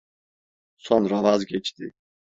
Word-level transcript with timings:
Sonra 0.77 1.23
vazgeçti. 1.23 1.93